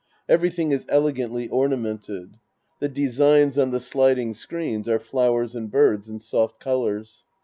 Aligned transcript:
Everything 0.27 0.71
is 0.71 0.83
elegantly 0.89 1.47
ornament 1.49 2.09
ed. 2.09 2.37
The 2.79 2.89
designs 2.89 3.55
on 3.59 3.69
the 3.69 3.79
sliding 3.79 4.33
screens 4.33 4.89
are 4.89 4.97
flowers 4.97 5.53
and 5.55 5.69
birds 5.69 6.09
in 6.09 6.17
soft 6.17 6.59
colors. 6.59 7.23